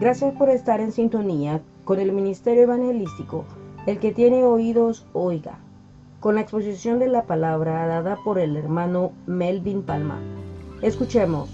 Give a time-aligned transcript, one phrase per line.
[0.00, 3.44] Gracias por estar en sintonía con el Ministerio Evangelístico.
[3.86, 5.58] El que tiene oídos, oiga.
[6.20, 10.18] Con la exposición de la palabra dada por el hermano Melvin Palma.
[10.82, 11.48] Escuchemos.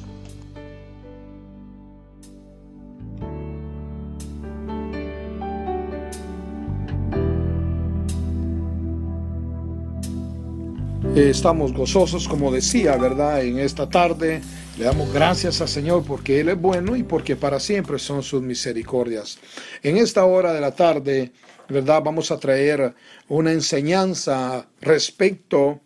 [11.14, 13.42] Estamos gozosos, como decía, ¿verdad?
[13.42, 14.42] En esta tarde
[14.78, 18.42] le damos gracias al Señor porque Él es bueno y porque para siempre son sus
[18.42, 19.38] misericordias.
[19.82, 21.32] En esta hora de la tarde,
[21.68, 22.02] ¿verdad?
[22.04, 22.94] Vamos a traer
[23.28, 25.80] una enseñanza respecto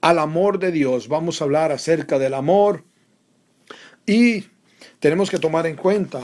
[0.00, 1.06] al amor de Dios.
[1.06, 2.84] Vamos a hablar acerca del amor
[4.06, 4.44] y
[4.98, 6.20] tenemos que tomar en cuenta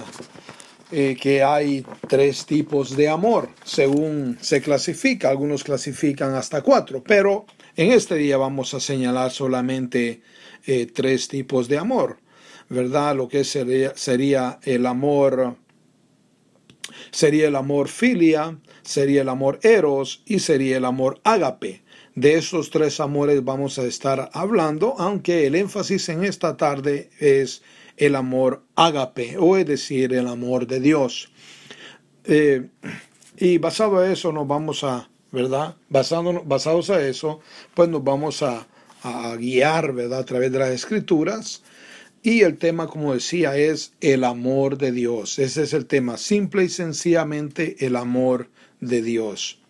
[0.91, 5.31] eh, que hay tres tipos de amor, según se clasifica.
[5.31, 10.23] Algunos clasifican hasta cuatro, pero en este día vamos a señalar solamente
[10.67, 12.19] eh, tres tipos de amor,
[12.69, 13.17] ¿verdad?
[13.17, 15.57] Lo que sería, sería el amor,
[17.11, 21.83] sería el amor filia, sería el amor eros y sería el amor ágape.
[22.15, 27.63] De esos tres amores vamos a estar hablando, aunque el énfasis en esta tarde es
[27.97, 31.31] el amor ágape, o es decir, el amor de Dios.
[32.25, 32.69] Eh,
[33.37, 35.77] y basado en eso nos vamos a ¿verdad?
[35.89, 37.41] basados a eso,
[37.75, 38.67] pues nos vamos a,
[39.37, 40.21] guiar, ¿verdad?
[40.21, 41.63] A través de las escrituras.
[42.23, 45.39] Y el tema, como decía, es el amor de Dios.
[45.39, 48.49] Ese es el tema, simple y sencillamente el amor
[48.81, 49.61] de Dios.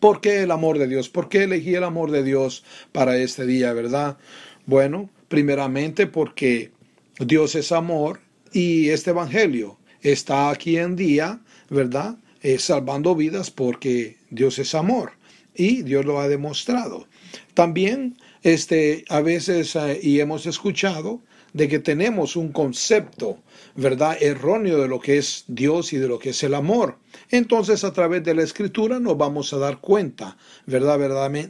[0.00, 1.08] ¿Por qué el amor de Dios?
[1.08, 4.18] ¿Por qué elegí el amor de Dios para este día, verdad?
[4.66, 6.72] Bueno, primeramente porque
[7.18, 8.20] Dios es amor
[8.52, 11.40] y este Evangelio está aquí en día,
[11.70, 12.16] ¿verdad?
[12.42, 15.12] Eh, salvando vidas porque Dios es amor
[15.54, 17.06] y Dios lo ha demostrado.
[17.54, 21.20] También este, a veces, eh, y hemos escuchado,
[21.52, 23.38] de que tenemos un concepto,
[23.76, 26.96] ¿verdad?, erróneo de lo que es Dios y de lo que es el amor.
[27.30, 30.98] Entonces, a través de la escritura nos vamos a dar cuenta, ¿verdad?,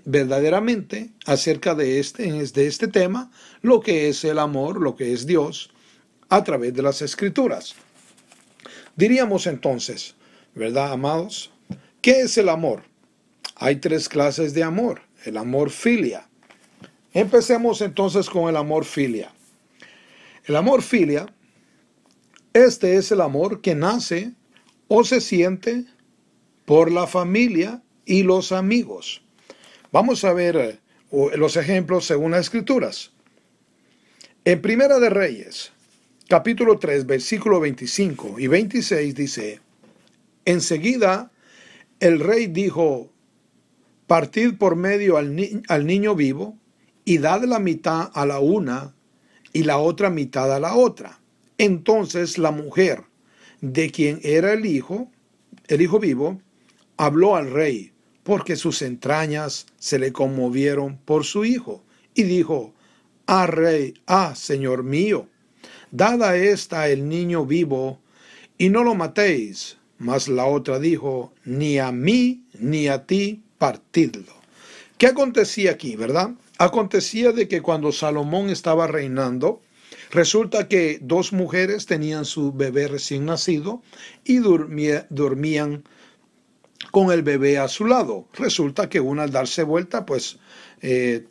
[0.04, 5.24] verdaderamente acerca de este, de este tema, lo que es el amor, lo que es
[5.26, 5.70] Dios,
[6.28, 7.76] a través de las escrituras.
[8.96, 10.16] Diríamos entonces,
[10.54, 11.50] ¿verdad, amados?
[12.00, 12.82] ¿Qué es el amor?
[13.54, 15.02] Hay tres clases de amor.
[15.24, 16.28] El amor filia.
[17.12, 19.32] Empecemos entonces con el amor filia.
[20.44, 21.26] El amor filia,
[22.52, 24.32] este es el amor que nace
[24.88, 25.84] o se siente
[26.64, 29.22] por la familia y los amigos.
[29.90, 30.78] Vamos a ver eh,
[31.36, 33.12] los ejemplos según las escrituras.
[34.44, 35.70] En Primera de Reyes,
[36.28, 39.60] capítulo 3, versículo 25 y 26 dice,
[40.44, 41.30] Enseguida
[42.00, 43.10] el rey dijo,
[44.08, 45.36] partid por medio al,
[45.68, 46.58] al, niño vivo
[47.04, 48.94] y dad la mitad a la una
[49.52, 51.20] y la otra mitad a la otra.
[51.58, 53.02] Entonces la mujer,
[53.60, 55.10] de quien era el hijo,
[55.68, 56.40] el hijo vivo,
[56.96, 57.92] habló al rey,
[58.22, 61.82] porque sus entrañas se le conmovieron por su hijo,
[62.14, 62.72] y dijo,
[63.26, 65.28] Ah, rey, ah, señor mío,
[65.90, 68.00] dada esta el niño vivo,
[68.58, 74.32] y no lo matéis, mas la otra dijo, ni a mí ni a ti partidlo.
[74.98, 76.32] ¿Qué acontecía aquí, verdad?
[76.62, 79.62] Acontecía de que cuando Salomón estaba reinando,
[80.12, 83.82] resulta que dos mujeres tenían su bebé recién nacido
[84.22, 85.82] y dormían
[86.92, 88.28] con el bebé a su lado.
[88.34, 90.38] Resulta que una al darse vuelta, pues
[90.82, 91.26] eh,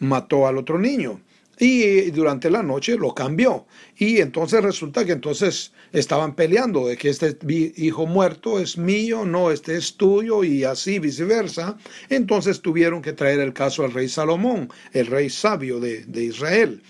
[0.00, 1.20] mató al otro niño
[1.60, 3.66] y durante la noche lo cambió.
[3.96, 7.36] Y entonces resulta que entonces estaban peleando de que este
[7.76, 11.76] hijo muerto es mío, no, este es tuyo y así viceversa.
[12.08, 16.82] Entonces tuvieron que traer el caso al rey Salomón, el rey sabio de, de Israel.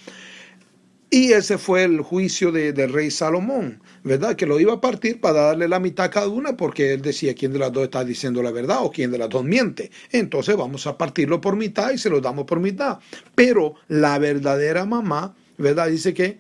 [1.13, 4.37] Y ese fue el juicio de, del rey Salomón, ¿verdad?
[4.37, 7.35] Que lo iba a partir para darle la mitad a cada una porque él decía
[7.35, 9.91] quién de las dos está diciendo la verdad o quién de las dos miente.
[10.13, 13.01] Entonces vamos a partirlo por mitad y se lo damos por mitad.
[13.35, 15.89] Pero la verdadera mamá, ¿verdad?
[15.89, 16.39] Dice que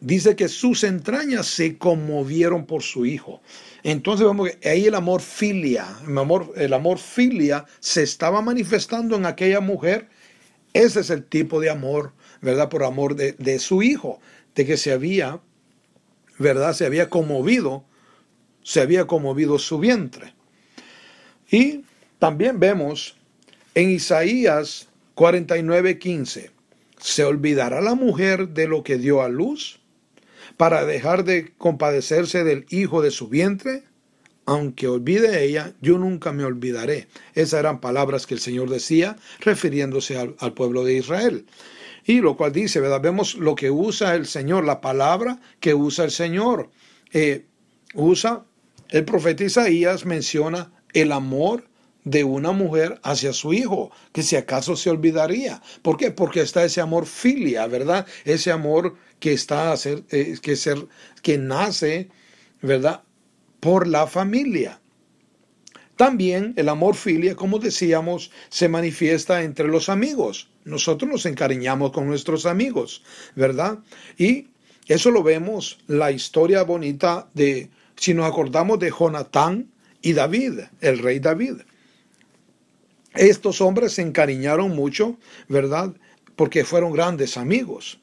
[0.00, 3.42] dice que sus entrañas se conmovieron por su hijo.
[3.82, 9.16] Entonces vemos que ahí el amor filia, el amor, el amor filia se estaba manifestando
[9.16, 10.08] en aquella mujer.
[10.72, 12.14] Ese es el tipo de amor
[12.44, 12.68] ¿verdad?
[12.68, 14.20] Por amor de, su hijo,
[14.54, 15.40] de que se había,
[16.38, 16.74] ¿verdad?
[16.74, 17.84] Se había conmovido,
[18.62, 20.34] se había conmovido su vientre.
[21.50, 21.84] Y
[22.18, 23.16] también vemos
[23.74, 26.50] en Isaías 49:15,
[26.98, 29.80] ¿se olvidará la mujer de lo que dio a luz
[30.56, 33.84] para dejar de compadecerse del hijo de su vientre?
[34.46, 37.08] Aunque olvide ella, yo nunca me olvidaré.
[37.34, 41.46] Esas eran palabras que el Señor decía refiriéndose al pueblo de Israel.
[42.04, 43.00] Y lo cual dice, ¿verdad?
[43.00, 46.70] Vemos lo que usa el Señor, la palabra que usa el Señor.
[47.12, 47.46] Eh,
[47.94, 48.44] usa,
[48.90, 51.64] el profeta Isaías menciona el amor
[52.04, 55.62] de una mujer hacia su hijo, que si acaso se olvidaría.
[55.82, 56.10] ¿Por qué?
[56.10, 58.06] Porque está ese amor filia, ¿verdad?
[58.24, 60.86] Ese amor que está a eh, que ser,
[61.22, 62.10] que nace,
[62.60, 63.02] ¿verdad?
[63.60, 64.80] Por la familia.
[65.96, 70.48] También el amor filia, como decíamos, se manifiesta entre los amigos.
[70.64, 73.02] Nosotros nos encariñamos con nuestros amigos,
[73.36, 73.78] ¿verdad?
[74.18, 74.48] Y
[74.86, 79.70] eso lo vemos, la historia bonita de, si nos acordamos de Jonatán
[80.02, 81.62] y David, el rey David.
[83.14, 85.16] Estos hombres se encariñaron mucho,
[85.48, 85.94] ¿verdad?
[86.34, 88.00] Porque fueron grandes amigos.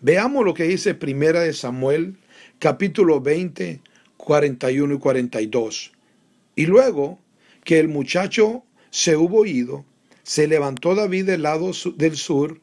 [0.00, 2.18] Veamos lo que dice Primera de Samuel,
[2.58, 3.80] capítulo 20,
[4.16, 5.93] 41 y 42.
[6.56, 7.18] Y luego
[7.64, 9.84] que el muchacho se hubo ido,
[10.22, 12.60] se levantó David del lado del sur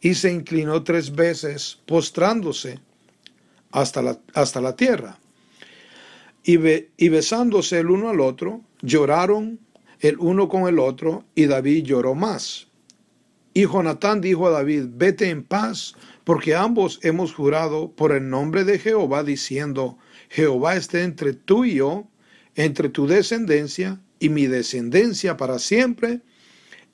[0.00, 2.80] y se inclinó tres veces, postrándose
[3.70, 5.18] hasta la, hasta la tierra.
[6.42, 6.58] Y,
[6.96, 9.60] y besándose el uno al otro, lloraron
[10.00, 12.68] el uno con el otro, y David lloró más.
[13.52, 15.94] Y Jonatán dijo a David, vete en paz,
[16.24, 19.98] porque ambos hemos jurado por el nombre de Jehová, diciendo,
[20.30, 22.06] Jehová esté entre tú y yo,
[22.64, 26.20] entre tu descendencia y mi descendencia para siempre.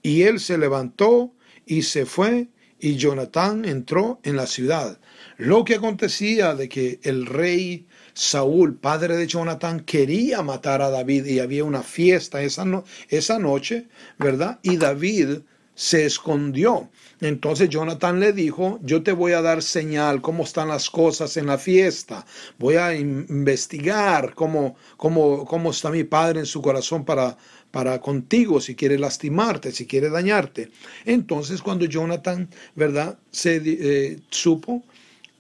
[0.02, 1.34] Y él se levantó
[1.64, 2.48] y se fue,
[2.78, 5.00] y Jonatán entró en la ciudad.
[5.38, 11.26] Lo que acontecía de que el rey Saúl, padre de Jonatán, quería matar a David
[11.26, 13.88] y había una fiesta esa, esa noche,
[14.19, 14.60] ¿verdad?
[14.62, 15.40] Y David
[15.76, 16.88] se escondió.
[17.20, 21.46] Entonces Jonathan le dijo, yo te voy a dar señal cómo están las cosas en
[21.46, 22.26] la fiesta.
[22.58, 27.37] Voy a investigar cómo, cómo, cómo está mi padre en su corazón para,
[27.70, 30.70] para contigo, si quiere lastimarte, si quiere dañarte.
[31.05, 33.19] Entonces cuando Jonathan, ¿verdad?
[33.31, 34.82] Se eh, supo,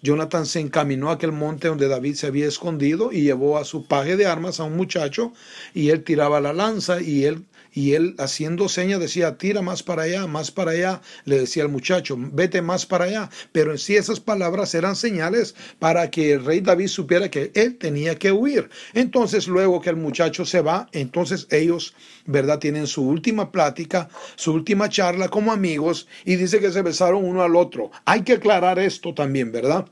[0.02, 3.86] Jonathan se encaminó a aquel monte donde David se había escondido y llevó a su
[3.86, 5.32] paje de armas a un muchacho
[5.74, 7.44] y él tiraba la lanza y él
[7.76, 11.68] y él haciendo señas decía, tira más para allá, más para allá, le decía al
[11.68, 13.30] muchacho, vete más para allá.
[13.52, 17.76] Pero en sí esas palabras eran señales para que el rey David supiera que él
[17.76, 18.70] tenía que huir.
[18.94, 21.92] Entonces luego que el muchacho se va, entonces ellos,
[22.24, 22.60] ¿verdad?
[22.60, 27.42] Tienen su última plática, su última charla como amigos y dice que se besaron uno
[27.42, 27.90] al otro.
[28.06, 29.86] Hay que aclarar esto también, ¿verdad?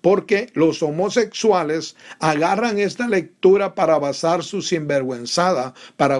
[0.00, 6.18] Porque los homosexuales agarran esta lectura para basar su sinvergüenzada, para,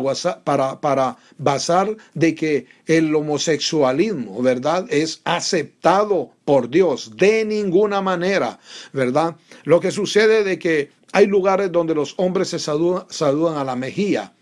[1.38, 8.58] basar de que el homosexualismo, ¿verdad?, es aceptado por Dios de ninguna manera,
[8.92, 9.36] ¿verdad?
[9.64, 14.32] Lo que sucede de que hay lugares donde los hombres se saludan, a la mejilla.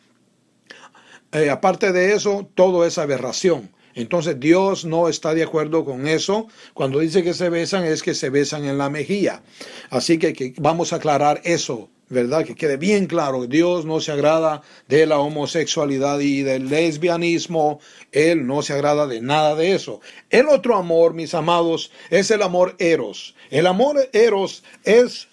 [1.33, 3.71] Eh, aparte de eso, todo es aberración.
[3.97, 6.47] Entonces Dios no está de acuerdo con eso.
[6.75, 9.43] Cuando dice que se besan es que se besan en la mejilla.
[9.91, 11.89] Así que, vamos a aclarar eso.
[12.09, 12.45] ¿verdad?
[12.45, 17.81] Que quede bien claro, Dios no se agrada de la homosexualidad y del lesbianismo,
[18.13, 20.01] Él no se agrada de nada de eso.
[20.31, 23.35] El otro amor, mis amados, es el amor eros.
[23.51, 25.27] El amor eros es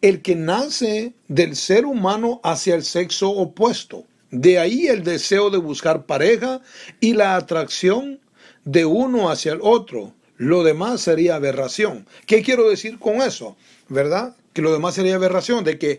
[0.00, 4.04] el que nace del ser humano hacia el sexo opuesto.
[4.32, 6.62] De ahí el deseo de buscar pareja
[7.00, 8.18] y la atracción
[8.64, 10.14] de uno hacia el otro.
[10.38, 12.06] Lo demás sería aberración.
[12.26, 13.56] ¿Qué quiero decir con eso?
[13.88, 14.34] ¿Verdad?
[14.54, 15.98] Que lo demás sería aberración, de que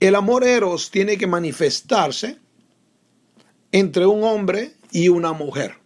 [0.00, 2.36] el amor eros tiene que manifestarse
[3.72, 5.76] entre un hombre y una mujer.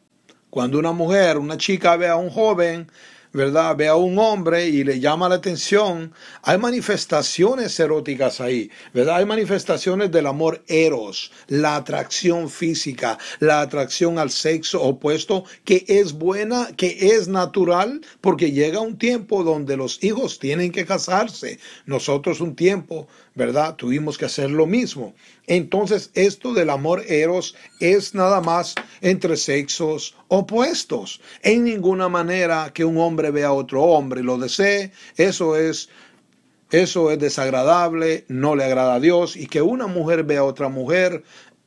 [0.50, 2.90] Cuando una mujer, una chica ve a un joven
[3.36, 3.76] ¿verdad?
[3.76, 6.12] Ve a un hombre y le llama la atención.
[6.42, 9.16] Hay manifestaciones eróticas ahí, ¿verdad?
[9.16, 16.14] Hay manifestaciones del amor eros, la atracción física, la atracción al sexo opuesto, que es
[16.14, 21.58] buena, que es natural, porque llega un tiempo donde los hijos tienen que casarse.
[21.84, 23.76] Nosotros un tiempo, ¿verdad?
[23.76, 25.14] Tuvimos que hacer lo mismo.
[25.46, 31.20] Entonces, esto del amor eros es nada más entre sexos opuestos.
[31.42, 35.88] En ninguna manera que un hombre vea a otro hombre y lo desee, eso es
[36.72, 40.68] eso es desagradable, no le agrada a Dios y que una mujer vea a otra
[40.68, 41.22] mujer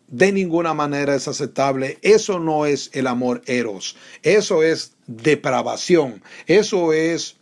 [0.07, 1.99] de ninguna manera es aceptable.
[2.01, 3.95] Eso no es el amor eros.
[4.23, 6.21] Eso es depravación.
[6.47, 7.38] Eso es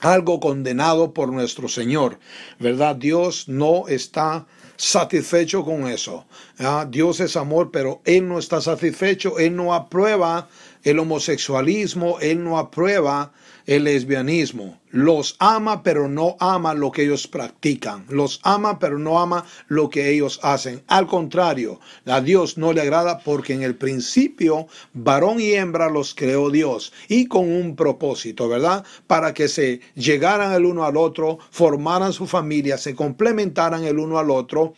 [0.00, 2.18] algo condenado por nuestro Señor,
[2.58, 2.96] ¿verdad?
[2.96, 6.26] Dios no está satisfecho con eso.
[6.88, 10.48] Dios es amor, pero Él no está satisfecho, Él no aprueba
[10.84, 13.32] el homosexualismo, él no aprueba
[13.68, 14.80] el lesbianismo.
[14.90, 18.06] Los ama, pero no ama lo que ellos practican.
[18.08, 20.82] Los ama, pero no ama lo que ellos hacen.
[20.86, 26.14] Al contrario, a Dios no le agrada porque en el principio varón y hembra los
[26.14, 28.86] creó Dios y con un propósito, ¿verdad?
[29.06, 34.18] Para que se llegaran el uno al otro, formaran su familia, se complementaran el uno
[34.18, 34.72] al otro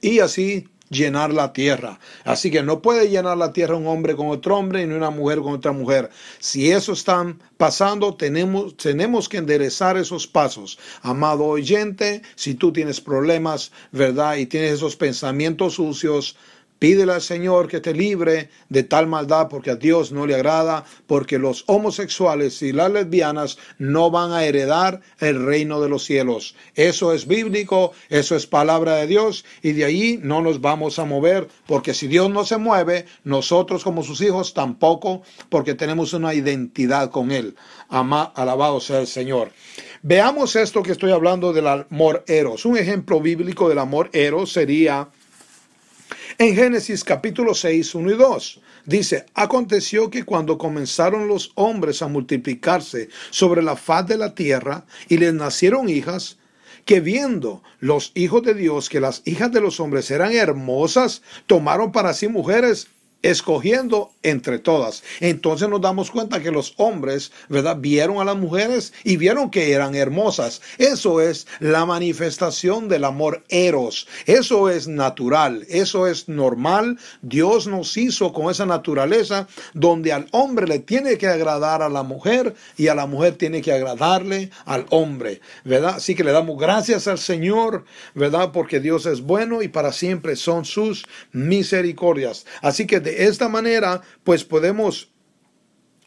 [0.00, 1.98] y así llenar la tierra.
[2.24, 5.40] Así que no puede llenar la tierra un hombre con otro hombre ni una mujer
[5.40, 6.10] con otra mujer.
[6.40, 10.78] Si eso está pasando, tenemos, tenemos que enderezar esos pasos.
[11.02, 14.36] Amado oyente, si tú tienes problemas, ¿verdad?
[14.36, 16.36] Y tienes esos pensamientos sucios,
[16.80, 20.86] Pídele al Señor que te libre de tal maldad porque a Dios no le agrada,
[21.06, 26.56] porque los homosexuales y las lesbianas no van a heredar el reino de los cielos.
[26.74, 31.04] Eso es bíblico, eso es palabra de Dios y de ahí no nos vamos a
[31.04, 35.20] mover, porque si Dios no se mueve, nosotros como sus hijos tampoco,
[35.50, 37.56] porque tenemos una identidad con Él.
[37.90, 39.52] Ama, alabado sea el Señor.
[40.00, 42.64] Veamos esto que estoy hablando del amor eros.
[42.64, 45.10] Un ejemplo bíblico del amor eros sería
[46.40, 52.08] en Génesis capítulo 6, 1 y 2 dice, aconteció que cuando comenzaron los hombres a
[52.08, 56.38] multiplicarse sobre la faz de la tierra y les nacieron hijas,
[56.86, 61.92] que viendo los hijos de Dios que las hijas de los hombres eran hermosas, tomaron
[61.92, 62.88] para sí mujeres
[63.22, 65.02] escogiendo entre todas.
[65.20, 67.76] Entonces nos damos cuenta que los hombres, ¿verdad?
[67.78, 70.60] Vieron a las mujeres y vieron que eran hermosas.
[70.78, 74.08] Eso es la manifestación del amor eros.
[74.26, 76.98] Eso es natural, eso es normal.
[77.22, 82.02] Dios nos hizo con esa naturaleza donde al hombre le tiene que agradar a la
[82.02, 85.96] mujer y a la mujer tiene que agradarle al hombre, ¿verdad?
[85.96, 87.84] Así que le damos gracias al Señor,
[88.14, 88.50] ¿verdad?
[88.52, 92.46] Porque Dios es bueno y para siempre son sus misericordias.
[92.62, 95.10] Así que de esta manera, pues podemos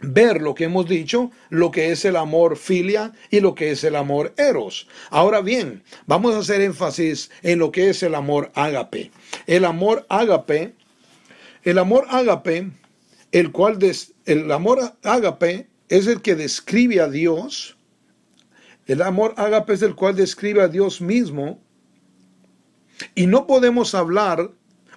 [0.04, 3.84] ver lo que hemos dicho, lo que es el amor filia y lo que es
[3.84, 4.88] el amor eros.
[5.10, 9.12] Ahora bien, vamos a hacer énfasis en lo que es el amor ágape.
[9.48, 10.76] El amor ágape,
[11.64, 12.72] el amor ágape,
[13.32, 13.80] el cual
[14.26, 17.78] el amor ágape es el que describe a Dios.
[18.86, 21.60] El amor ágape es el cual describe a Dios mismo.
[23.16, 24.52] Y no podemos hablar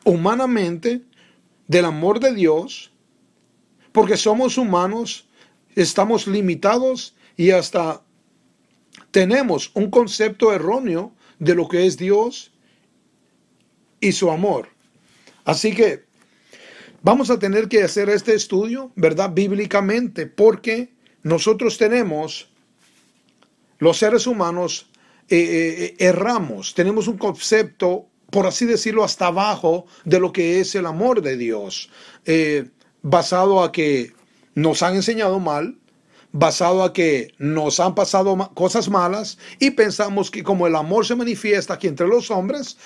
[0.05, 1.03] humanamente
[1.69, 2.93] del amor de Dios,
[3.93, 5.29] porque somos humanos,
[5.75, 8.03] estamos limitados y hasta
[9.11, 12.53] tenemos un concepto erróneo de lo que es Dios
[14.01, 14.69] y su amor.
[15.45, 16.05] Así que
[17.03, 19.31] vamos a tener que hacer este estudio, ¿verdad?
[19.33, 20.93] Bíblicamente, porque
[21.23, 22.49] nosotros tenemos,
[23.79, 24.91] los seres humanos,
[25.29, 30.61] eh, eh, eh, erramos, tenemos un concepto por así decirlo, hasta abajo de lo que
[30.61, 31.91] es el amor de Dios,
[32.25, 32.69] eh,
[33.03, 34.13] basado a que
[34.55, 35.79] nos han enseñado mal,
[36.33, 41.15] basado a que nos han pasado cosas malas y pensamos que como el amor se
[41.15, 42.77] manifiesta aquí entre los hombres,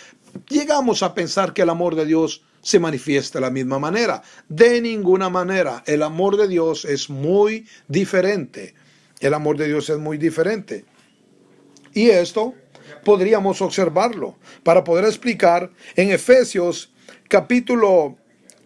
[0.48, 4.22] llegamos a pensar que el amor de Dios se manifiesta de la misma manera.
[4.48, 8.74] De ninguna manera, el amor de Dios es muy diferente.
[9.20, 10.84] El amor de Dios es muy diferente.
[11.92, 12.54] Y esto
[13.04, 16.92] podríamos observarlo para poder explicar en Efesios
[17.28, 18.16] capítulo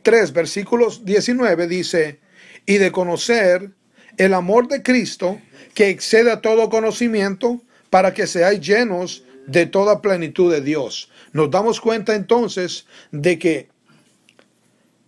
[0.02, 2.20] 3 versículos 19 dice,
[2.66, 3.70] y de conocer
[4.16, 5.40] el amor de Cristo
[5.74, 7.60] que excede a todo conocimiento
[7.90, 11.10] para que seáis llenos de toda plenitud de Dios.
[11.32, 13.68] Nos damos cuenta entonces de que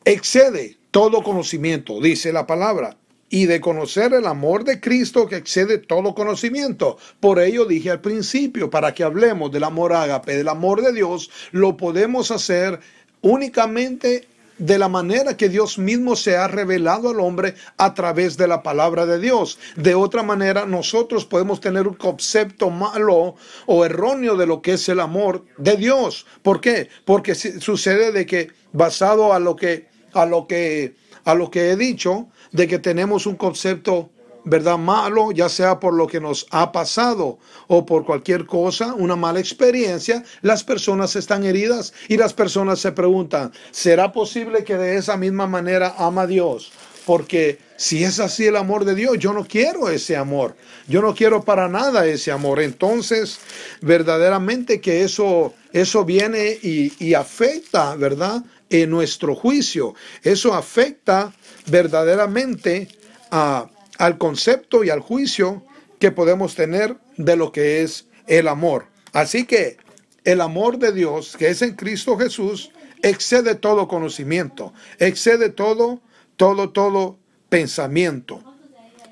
[0.04, 2.97] excede todo conocimiento, dice la palabra
[3.28, 6.97] y de conocer el amor de Cristo que excede todo conocimiento.
[7.21, 11.30] Por ello dije al principio, para que hablemos del amor ágape, del amor de Dios,
[11.52, 12.80] lo podemos hacer
[13.23, 14.28] únicamente
[14.59, 18.62] de la manera que Dios mismo se ha revelado al hombre a través de la
[18.62, 19.59] palabra de Dios.
[19.76, 23.35] De otra manera, nosotros podemos tener un concepto malo
[23.66, 26.26] o erróneo de lo que es el amor de Dios.
[26.42, 26.88] ¿Por qué?
[27.04, 30.95] Porque sucede de que basado a lo que a lo que
[31.26, 34.11] a lo que he dicho, de que tenemos un concepto,
[34.45, 34.78] ¿verdad?
[34.78, 39.40] Malo, ya sea por lo que nos ha pasado o por cualquier cosa, una mala
[39.40, 45.16] experiencia, las personas están heridas y las personas se preguntan, ¿será posible que de esa
[45.16, 46.73] misma manera ama a Dios?
[47.04, 50.56] Porque si es así el amor de Dios, yo no quiero ese amor.
[50.88, 52.61] Yo no quiero para nada ese amor.
[52.61, 53.38] Entonces,
[53.80, 58.42] verdaderamente que eso, eso viene y, y afecta, ¿verdad?
[58.70, 59.94] En nuestro juicio.
[60.23, 61.32] Eso afecta
[61.66, 62.88] verdaderamente
[63.30, 65.64] al concepto y al juicio
[65.99, 68.87] que podemos tener de lo que es el amor.
[69.12, 69.78] Así que
[70.25, 72.70] el amor de Dios que es en Cristo Jesús
[73.02, 76.00] excede todo conocimiento, excede todo,
[76.37, 77.18] todo, todo,
[77.49, 78.42] pensamiento.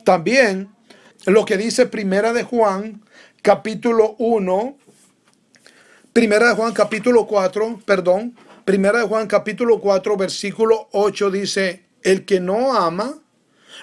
[0.04, 0.68] También
[1.26, 3.02] lo que dice Primera de Juan,
[3.42, 4.76] capítulo 1,
[6.12, 12.25] Primera de Juan, capítulo 4, perdón, Primera de Juan, capítulo 4, versículo 8 dice, el
[12.25, 13.23] que no ama,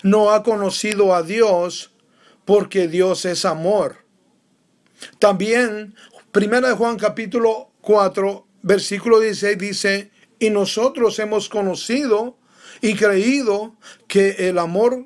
[0.02, 1.94] no ha conocido a Dios,
[2.46, 3.98] porque Dios es amor.
[5.20, 5.94] También,
[6.32, 12.40] Primera de Juan, capítulo 4, versículo 16 dice, y nosotros hemos conocido
[12.82, 13.76] y creído
[14.08, 15.06] que el amor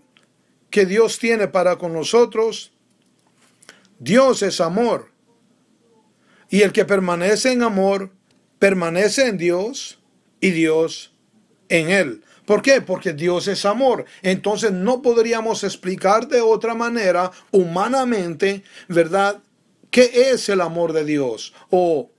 [0.69, 2.71] que Dios tiene para con nosotros,
[3.99, 5.11] Dios es amor.
[6.49, 8.14] Y el que permanece en amor,
[8.65, 9.99] permanece en Dios
[10.41, 11.13] y Dios
[11.69, 12.23] en él.
[12.47, 12.81] ¿Por qué?
[12.81, 14.05] Porque Dios es amor.
[14.23, 19.43] Entonces no podríamos explicar de otra manera humanamente, ¿verdad?
[19.91, 21.53] ¿Qué es el amor de Dios?
[21.69, 22.09] O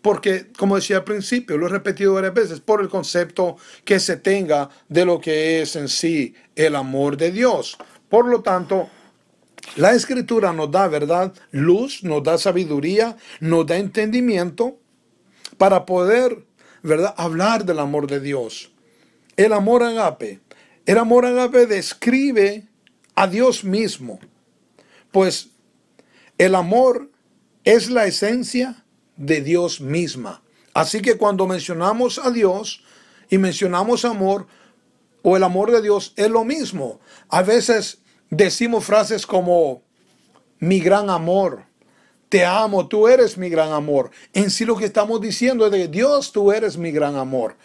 [0.00, 4.16] porque, como decía al principio, lo he repetido varias veces, por el concepto que se
[4.16, 7.76] tenga de lo que es en sí el amor de Dios.
[8.08, 8.88] Por lo tanto,
[9.76, 11.34] la escritura nos da, ¿verdad?
[11.50, 14.78] Luz, nos da sabiduría, nos da entendimiento
[15.58, 16.46] para poder,
[16.82, 17.14] ¿verdad?
[17.16, 18.72] Hablar del amor de Dios.
[19.36, 20.40] El amor agape.
[20.86, 22.66] El amor agape describe
[23.14, 24.18] a Dios mismo.
[25.12, 25.50] Pues
[26.38, 27.10] el amor
[27.64, 28.84] es la esencia
[29.16, 30.42] de Dios misma.
[30.72, 32.82] Así que cuando mencionamos a Dios
[33.28, 34.46] y mencionamos amor
[35.22, 37.00] o el amor de Dios es lo mismo.
[37.28, 37.98] A veces
[38.30, 39.82] decimos frases como
[40.60, 41.64] mi gran amor,
[42.28, 44.10] te amo, tú eres mi gran amor.
[44.32, 47.56] En sí lo que estamos diciendo es de Dios, tú eres mi gran amor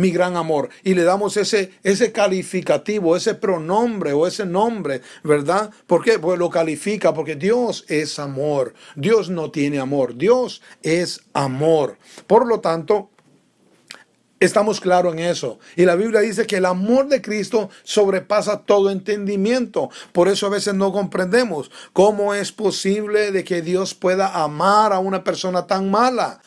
[0.00, 0.70] mi gran amor.
[0.82, 5.70] Y le damos ese, ese calificativo, ese pronombre o ese nombre, ¿verdad?
[5.86, 6.18] ¿Por qué?
[6.18, 8.74] Pues lo califica, porque Dios es amor.
[8.96, 11.98] Dios no tiene amor, Dios es amor.
[12.26, 13.10] Por lo tanto,
[14.40, 15.58] Estamos claros en eso.
[15.76, 19.90] Y la Biblia dice que el amor de Cristo sobrepasa todo entendimiento.
[20.12, 24.98] Por eso a veces no comprendemos cómo es posible de que Dios pueda amar a
[24.98, 26.40] una persona tan mala.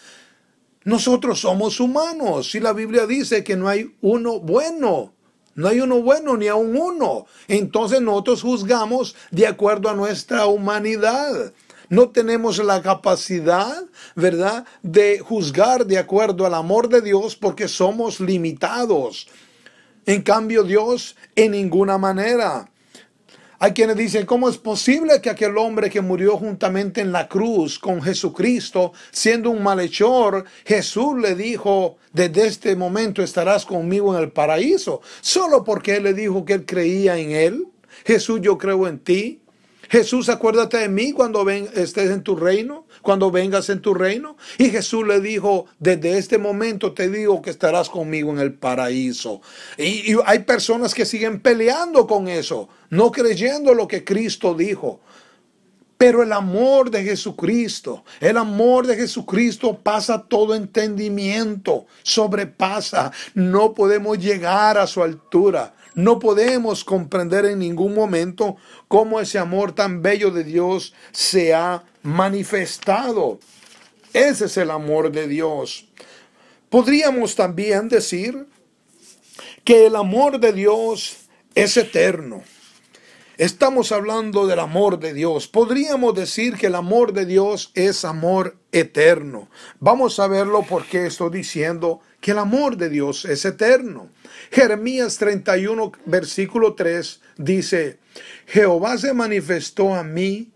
[0.84, 5.14] Nosotros somos humanos y la Biblia dice que no hay uno bueno.
[5.54, 7.28] No hay uno bueno ni aun uno.
[7.48, 11.54] Entonces nosotros juzgamos de acuerdo a nuestra humanidad.
[11.94, 13.84] No tenemos la capacidad,
[14.16, 19.28] ¿verdad?, de juzgar de acuerdo al amor de Dios porque somos limitados.
[20.08, 22.68] En cambio, Dios en ninguna manera.
[23.60, 27.78] Hay quienes dicen, ¿cómo es posible que aquel hombre que murió juntamente en la cruz
[27.78, 34.32] con Jesucristo, siendo un malhechor, Jesús le dijo, desde este momento estarás conmigo en el
[34.32, 35.02] paraíso?
[35.22, 37.68] Solo porque él le dijo que él creía en él.
[38.04, 39.43] Jesús, yo creo en ti.
[39.94, 44.38] Jesús, acuérdate de mí cuando estés en tu reino, cuando vengas en tu reino.
[44.58, 49.42] Y Jesús le dijo, desde este momento te digo que estarás conmigo en el paraíso.
[49.78, 55.00] Y hay personas que siguen peleando con eso, no creyendo lo que Cristo dijo.
[56.00, 63.12] Pero el amor de Jesucristo, el amor de Jesucristo pasa todo entendimiento, sobrepasa.
[63.36, 65.76] No podemos llegar a su altura.
[65.96, 71.84] No podemos comprender en ningún momento cómo ese amor tan bello de Dios se ha
[72.02, 73.40] manifestado.
[74.14, 75.88] Ese es el amor de Dios.
[76.70, 78.48] Podríamos también decir
[79.64, 81.18] que el amor de Dios
[81.56, 82.44] es eterno.
[83.38, 85.48] Estamos hablando del amor de Dios.
[85.48, 89.50] Podríamos decir que el amor de Dios es amor eterno.
[89.80, 94.10] Vamos a verlo porque estoy diciendo que el amor de Dios es eterno.
[94.54, 97.98] Jeremías 31, versículo 3 dice,
[98.46, 100.52] Jehová se manifestó a mí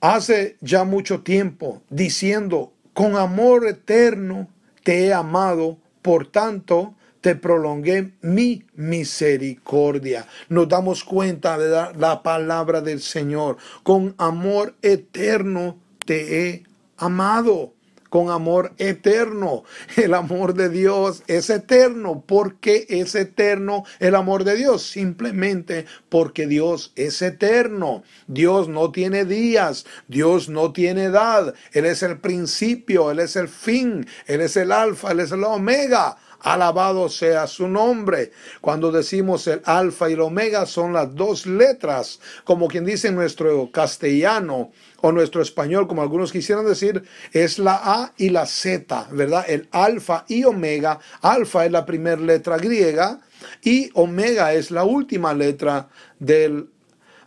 [0.00, 4.48] hace ya mucho tiempo, diciendo, con amor eterno
[4.84, 10.28] te he amado, por tanto te prolongué mi misericordia.
[10.48, 13.56] Nos damos cuenta de la, la palabra del Señor.
[13.82, 16.62] Con amor eterno te he
[16.98, 17.74] amado
[18.12, 19.64] con amor eterno.
[19.96, 22.20] El amor de Dios es eterno.
[22.26, 24.82] ¿Por qué es eterno el amor de Dios?
[24.82, 28.02] Simplemente porque Dios es eterno.
[28.26, 31.54] Dios no tiene días, Dios no tiene edad.
[31.72, 35.42] Él es el principio, Él es el fin, Él es el alfa, Él es el
[35.44, 36.18] omega.
[36.42, 38.32] Alabado sea su nombre.
[38.60, 43.14] Cuando decimos el alfa y el omega son las dos letras, como quien dice en
[43.14, 47.02] nuestro castellano o nuestro español, como algunos quisieran decir,
[47.32, 49.44] es la A y la Z, ¿verdad?
[49.48, 50.98] El alfa y omega.
[51.20, 53.20] Alfa es la primera letra griega
[53.62, 56.68] y omega es la última letra del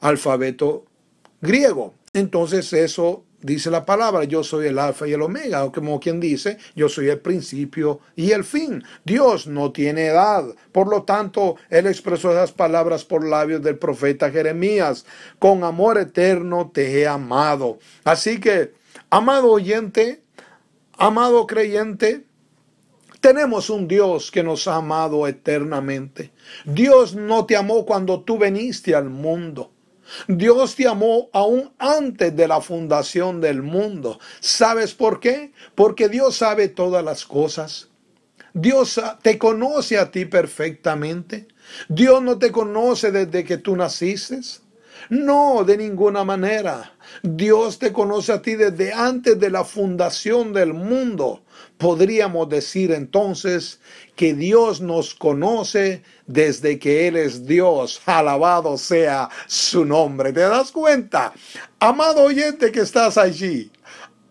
[0.02, 0.86] alfabeto
[1.42, 1.94] griego.
[2.14, 6.20] Entonces eso dice la palabra, yo soy el alfa y el omega, o como quien
[6.20, 8.84] dice, yo soy el principio y el fin.
[9.04, 10.44] Dios no tiene edad.
[10.72, 15.06] Por lo tanto, Él expresó esas palabras por labios del profeta Jeremías.
[15.40, 17.80] Con amor eterno te he amado.
[18.04, 18.74] Así que,
[19.10, 20.24] amado oyente,
[20.98, 22.26] amado creyente,
[23.22, 26.32] tenemos un Dios que nos ha amado eternamente.
[26.66, 29.75] Dios no te amó cuando tú veniste al mundo.
[30.28, 34.20] Dios te amó aún antes de la fundación del mundo.
[34.40, 35.52] ¿Sabes por qué?
[35.74, 37.90] Porque Dios sabe todas las cosas.
[38.54, 41.48] Dios te conoce a ti perfectamente.
[41.90, 44.40] Dios no te conoce desde que tú naciste.
[45.10, 46.94] No, de ninguna manera.
[47.22, 51.44] Dios te conoce a ti desde antes de la fundación del mundo.
[51.78, 53.82] Podríamos decir entonces
[54.16, 58.02] que Dios nos conoce desde que Él es Dios.
[58.06, 60.32] Alabado sea su nombre.
[60.32, 61.34] ¿Te das cuenta?
[61.80, 63.72] Amado oyente que estás allí.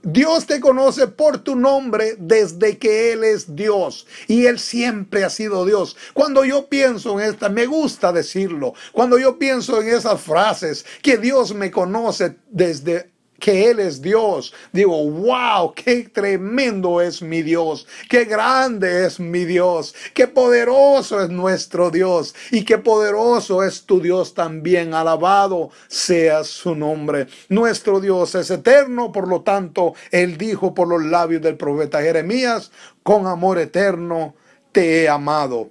[0.05, 5.31] Dios te conoce por tu nombre desde que Él es Dios y Él siempre ha
[5.31, 5.97] sido Dios.
[6.13, 11.17] Cuando yo pienso en esta, me gusta decirlo, cuando yo pienso en esas frases, que
[11.17, 13.14] Dios me conoce desde
[13.45, 14.55] que Él es Dios.
[14.73, 21.29] Digo, wow, qué tremendo es mi Dios, qué grande es mi Dios, qué poderoso es
[21.29, 24.95] nuestro Dios y qué poderoso es tu Dios también.
[24.95, 27.27] Alabado sea su nombre.
[27.51, 32.73] Nuestro Dios es eterno, por lo tanto, Él dijo por los labios del profeta Jeremías,
[33.03, 34.35] con amor eterno
[34.73, 35.69] te he amado.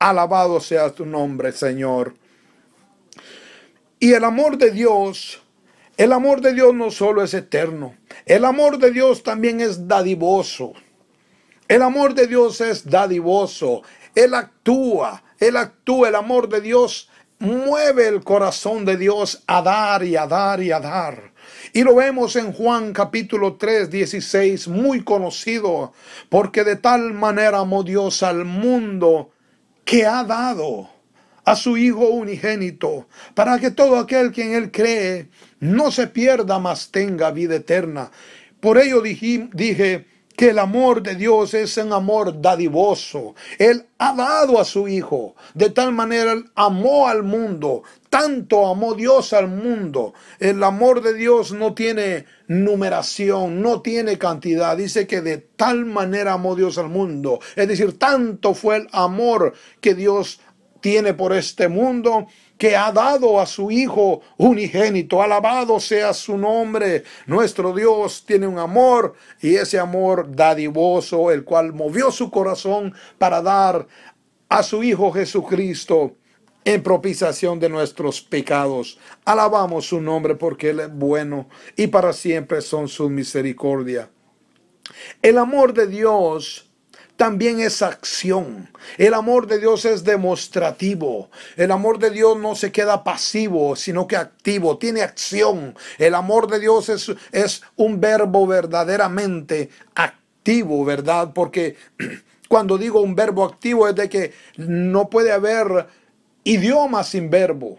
[0.00, 2.14] Alabado sea tu nombre, Señor.
[4.00, 5.41] Y el amor de Dios
[5.96, 7.94] el amor de Dios no solo es eterno,
[8.26, 10.72] el amor de Dios también es dadivoso.
[11.68, 13.82] El amor de Dios es dadivoso.
[14.14, 16.08] Él actúa, Él actúa.
[16.08, 20.70] El amor de Dios mueve el corazón de Dios a dar y a dar y
[20.70, 21.32] a dar.
[21.72, 25.92] Y lo vemos en Juan capítulo 3, 16, muy conocido,
[26.28, 29.30] porque de tal manera amó Dios al mundo
[29.84, 30.90] que ha dado
[31.44, 35.28] a su Hijo unigénito, para que todo aquel que en Él cree
[35.60, 38.10] no se pierda, mas tenga vida eterna.
[38.60, 43.34] Por ello dije, dije que el amor de Dios es un amor dadivoso.
[43.58, 45.34] Él ha dado a su Hijo.
[45.54, 47.82] De tal manera amó al mundo.
[48.08, 50.14] Tanto amó Dios al mundo.
[50.38, 54.76] El amor de Dios no tiene numeración, no tiene cantidad.
[54.76, 57.40] Dice que de tal manera amó Dios al mundo.
[57.56, 60.40] Es decir, tanto fue el amor que Dios
[60.82, 62.26] tiene por este mundo,
[62.58, 65.22] que ha dado a su Hijo unigénito.
[65.22, 67.04] Alabado sea su nombre.
[67.26, 73.40] Nuestro Dios tiene un amor y ese amor dadivoso, el cual movió su corazón para
[73.40, 73.86] dar
[74.50, 76.16] a su Hijo Jesucristo
[76.64, 78.98] en propiciación de nuestros pecados.
[79.24, 84.10] Alabamos su nombre porque Él es bueno y para siempre son su misericordia.
[85.22, 86.71] El amor de Dios
[87.16, 88.68] también es acción.
[88.98, 91.30] El amor de Dios es demostrativo.
[91.56, 95.76] El amor de Dios no se queda pasivo, sino que activo, tiene acción.
[95.98, 101.32] El amor de Dios es, es un verbo verdaderamente activo, ¿verdad?
[101.34, 101.76] Porque
[102.48, 105.86] cuando digo un verbo activo es de que no puede haber
[106.44, 107.78] idioma sin verbo.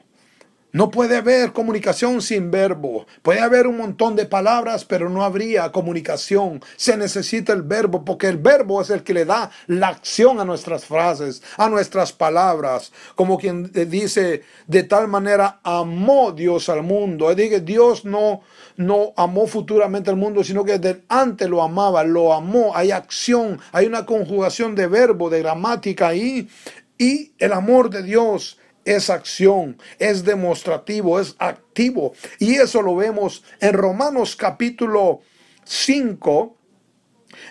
[0.74, 3.06] No puede haber comunicación sin verbo.
[3.22, 6.64] Puede haber un montón de palabras, pero no habría comunicación.
[6.78, 10.46] Se necesita el verbo, porque el verbo es el que le da la acción a
[10.46, 12.92] nuestras frases, a nuestras palabras.
[13.14, 17.30] Como quien dice, de tal manera amó Dios al mundo.
[17.30, 18.42] Es decir, Dios no,
[18.76, 22.76] no amó futuramente al mundo, sino que antes lo amaba, lo amó.
[22.76, 26.50] Hay acción, hay una conjugación de verbo, de gramática ahí.
[26.98, 32.14] Y el amor de Dios es acción, es demostrativo, es activo.
[32.40, 35.22] Y eso lo vemos en Romanos capítulo
[35.64, 36.58] 5.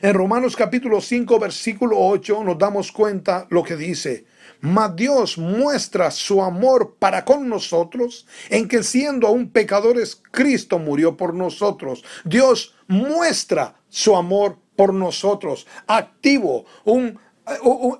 [0.00, 4.26] En Romanos capítulo 5, versículo 8, nos damos cuenta lo que dice.
[4.60, 11.16] Mas Dios muestra su amor para con nosotros en que siendo aún pecadores, Cristo murió
[11.16, 12.04] por nosotros.
[12.24, 17.18] Dios muestra su amor por nosotros, activo, un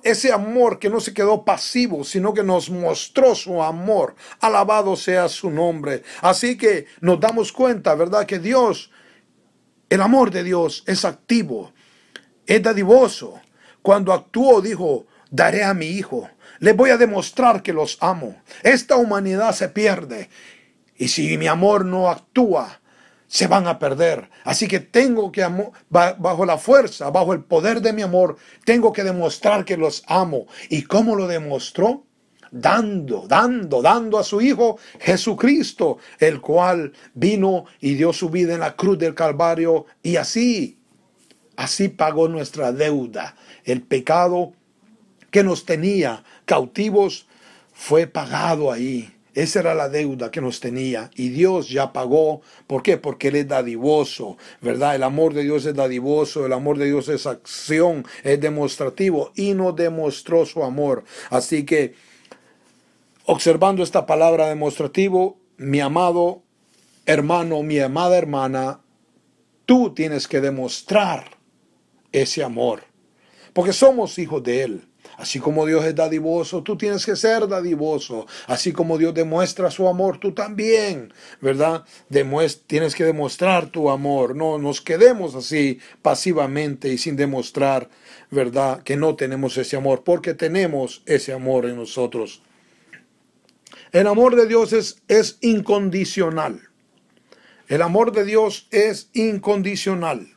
[0.03, 4.15] ese amor que no se quedó pasivo, sino que nos mostró su amor.
[4.39, 6.03] Alabado sea su nombre.
[6.21, 8.25] Así que nos damos cuenta, ¿verdad?
[8.25, 8.91] Que Dios,
[9.89, 11.73] el amor de Dios es activo,
[12.45, 13.41] es dadivoso.
[13.81, 16.29] Cuando actuó, dijo, daré a mi hijo.
[16.59, 18.41] Le voy a demostrar que los amo.
[18.61, 20.29] Esta humanidad se pierde.
[20.95, 22.79] Y si mi amor no actúa,
[23.33, 24.29] se van a perder.
[24.43, 25.43] Así que tengo que,
[25.89, 30.45] bajo la fuerza, bajo el poder de mi amor, tengo que demostrar que los amo.
[30.69, 32.05] ¿Y cómo lo demostró?
[32.51, 38.59] dando, dando, dando a su Hijo Jesucristo, el cual vino y dio su vida en
[38.59, 40.77] la cruz del Calvario y así,
[41.55, 43.35] así pagó nuestra deuda.
[43.63, 44.53] El pecado
[45.31, 47.25] que nos tenía cautivos
[47.73, 49.11] fue pagado ahí.
[49.35, 52.41] Esa era la deuda que nos tenía y Dios ya pagó.
[52.67, 52.97] ¿Por qué?
[52.97, 54.95] Porque Él es dadivoso, ¿verdad?
[54.95, 59.53] El amor de Dios es dadivoso, el amor de Dios es acción, es demostrativo y
[59.53, 61.03] nos demostró su amor.
[61.31, 61.95] Así que,
[63.25, 66.43] observando esta palabra demostrativo, mi amado
[67.05, 68.81] hermano, mi amada hermana,
[69.65, 71.37] tú tienes que demostrar
[72.11, 72.83] ese amor,
[73.53, 74.87] porque somos hijos de Él.
[75.17, 78.25] Así como Dios es dadivoso, tú tienes que ser dadivoso.
[78.47, 81.83] Así como Dios demuestra su amor, tú también, ¿verdad?
[82.67, 84.35] tienes que demostrar tu amor.
[84.35, 87.89] No nos quedemos así pasivamente y sin demostrar,
[88.31, 88.81] ¿verdad?
[88.83, 92.41] Que no tenemos ese amor, porque tenemos ese amor en nosotros.
[93.91, 96.59] El amor de Dios es, es incondicional.
[97.67, 100.27] El amor de Dios es incondicional.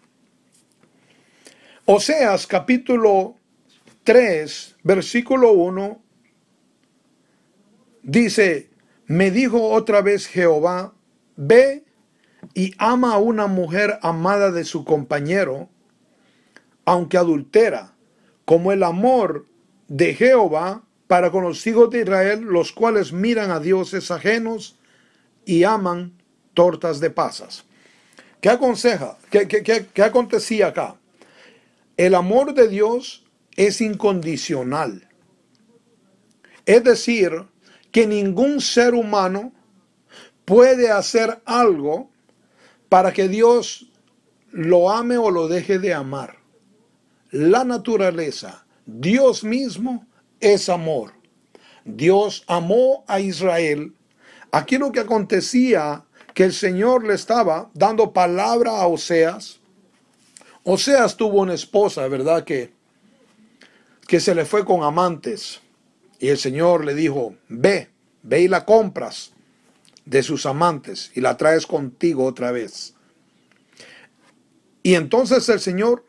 [1.87, 3.36] Oseas capítulo
[4.07, 6.01] 3, versículo 1,
[8.05, 8.71] dice,
[9.07, 10.95] me dijo otra vez Jehová,
[11.35, 11.85] ve
[12.55, 15.69] y ama a una mujer amada de su compañero,
[16.85, 17.97] aunque adultera,
[18.45, 19.49] como el amor
[19.89, 24.79] de Jehová para con los hijos de Israel, los cuales miran a dioses ajenos
[25.45, 26.17] y aman
[26.55, 27.65] tortas de pasas.
[28.41, 29.19] ¿Qué aconseja?
[29.31, 30.95] ¿Qué, qué, qué, qué acontecía acá?
[31.97, 33.26] El amor de Dios
[33.57, 35.09] es incondicional.
[36.67, 37.47] Es decir,
[37.91, 39.53] que ningún ser humano
[40.45, 42.11] puede hacer algo
[42.89, 43.91] para que Dios
[44.51, 46.37] lo ame o lo deje de amar.
[47.31, 50.07] La naturaleza, Dios mismo
[50.41, 51.15] es amor.
[51.85, 53.95] Dios amó a Israel.
[54.51, 59.61] Aquí lo que acontecía, que el Señor le estaba dando palabra a Oseas.
[60.65, 62.45] Oseas tuvo una esposa, ¿verdad?
[62.45, 62.76] Que
[64.07, 65.61] que se le fue con amantes.
[66.19, 67.91] Y el Señor le dijo, ve,
[68.23, 69.33] ve y la compras
[70.05, 72.95] de sus amantes y la traes contigo otra vez.
[74.83, 76.05] Y entonces el Señor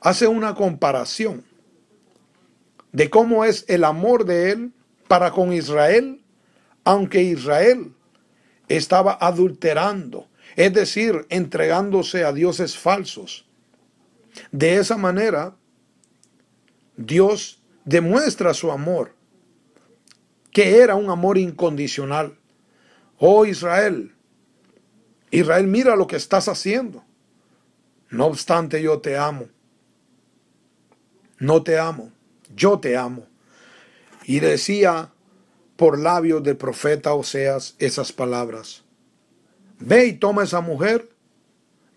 [0.00, 1.44] hace una comparación
[2.92, 4.72] de cómo es el amor de Él
[5.08, 6.22] para con Israel,
[6.84, 7.92] aunque Israel
[8.68, 13.46] estaba adulterando, es decir, entregándose a dioses falsos.
[14.52, 15.56] De esa manera,
[16.98, 19.14] Dios demuestra su amor,
[20.50, 22.36] que era un amor incondicional.
[23.18, 24.12] Oh Israel,
[25.30, 27.04] Israel, mira lo que estás haciendo.
[28.10, 29.46] No obstante, yo te amo.
[31.38, 32.10] No te amo,
[32.56, 33.26] yo te amo.
[34.24, 35.12] Y decía
[35.76, 38.82] por labios del profeta Oseas esas palabras.
[39.78, 41.08] Ve y toma esa mujer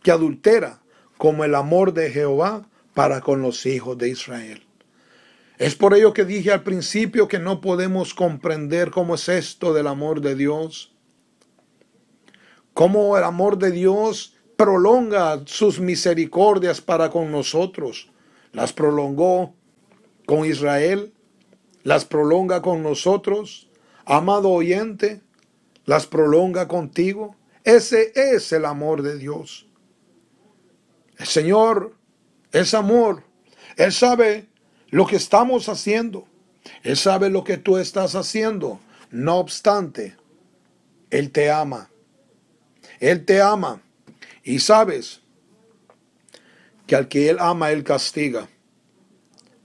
[0.03, 0.79] que adultera
[1.17, 4.63] como el amor de Jehová para con los hijos de Israel.
[5.61, 9.85] Es por ello que dije al principio que no podemos comprender cómo es esto del
[9.85, 10.91] amor de Dios.
[12.73, 18.09] Cómo el amor de Dios prolonga sus misericordias para con nosotros.
[18.53, 19.53] Las prolongó
[20.25, 21.13] con Israel,
[21.83, 23.69] las prolonga con nosotros.
[24.05, 25.21] Amado oyente,
[25.85, 27.35] las prolonga contigo.
[27.63, 29.67] Ese es el amor de Dios.
[31.19, 31.93] El Señor
[32.51, 33.25] es amor.
[33.77, 34.50] Él sabe
[34.91, 36.27] lo que estamos haciendo.
[36.83, 38.79] Él sabe lo que tú estás haciendo.
[39.09, 40.15] No obstante,
[41.09, 41.89] Él te ama.
[42.99, 43.81] Él te ama.
[44.43, 45.21] Y sabes
[46.85, 48.49] que al que Él ama, Él castiga.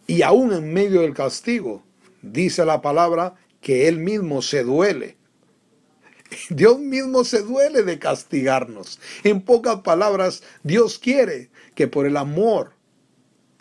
[0.06, 1.82] Y aún en medio del castigo,
[2.22, 5.16] dice la palabra que Él mismo se duele.
[6.50, 9.00] Dios mismo se duele de castigarnos.
[9.24, 12.75] En pocas palabras, Dios quiere que por el amor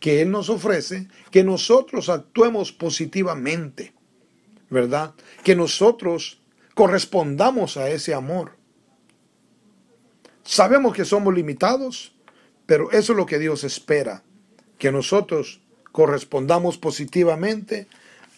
[0.06, 3.96] que Él nos ofrece, que nosotros actuemos positivamente,
[4.70, 5.16] ¿verdad?
[5.44, 6.44] Que nosotros
[6.76, 8.56] correspondamos a ese amor.
[10.44, 12.14] Sabemos que somos limitados,
[12.68, 14.22] pero eso es lo que Dios espera,
[14.78, 17.88] que nosotros correspondamos positivamente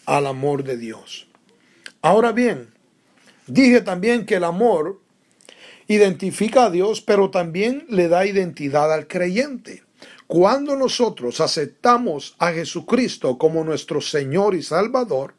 [0.06, 1.28] al amor de Dios.
[2.00, 2.72] Ahora bien,
[3.46, 5.02] dije también que el amor
[5.86, 9.82] identifica a Dios, pero también le da identidad al creyente.
[10.28, 15.34] Cuando nosotros aceptamos a Jesucristo como nuestro Señor y Salvador,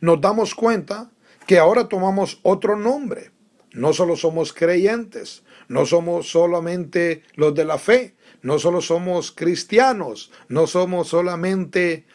[0.00, 1.10] nos damos cuenta
[1.46, 3.32] que ahora tomamos otro nombre.
[3.72, 10.30] No solo somos creyentes, no somos solamente los de la fe, no solo somos cristianos,
[10.48, 12.06] no somos solamente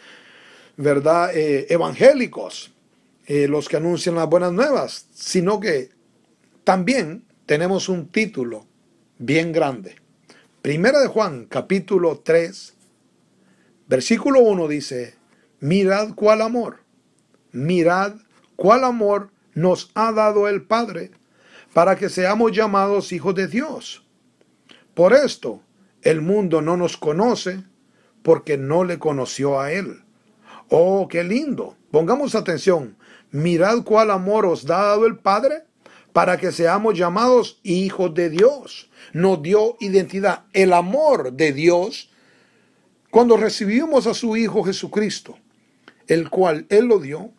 [0.80, 1.36] ¿verdad?
[1.36, 2.72] Eh, evangélicos,
[3.26, 5.90] eh, los que anuncian las buenas nuevas, sino que
[6.64, 8.66] también tenemos un título
[9.18, 9.99] bien grande.
[10.62, 12.76] Primera de Juan, capítulo 3,
[13.88, 15.16] versículo 1 dice,
[15.62, 16.80] mirad cuál amor,
[17.54, 18.16] mirad
[18.58, 21.12] cuál amor nos ha dado el Padre
[21.74, 24.06] para que seamos llamados hijos de Dios.
[24.96, 25.62] Por esto,
[26.02, 27.64] el mundo no nos conoce
[28.22, 30.04] porque no le conoció a Él.
[30.68, 31.78] Oh, qué lindo.
[31.90, 32.98] Pongamos atención.
[33.32, 35.69] Mirad cuál amor os ha dado el Padre
[36.14, 38.90] para que seamos llamados hijos de Dios.
[39.14, 40.46] Nos dio identidad.
[40.54, 42.10] El amor de Dios,
[43.12, 45.38] cuando recibimos a su Hijo Jesucristo,
[46.08, 47.32] el cual Él lo dio,